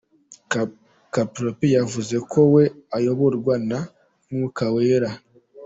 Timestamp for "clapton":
1.11-1.49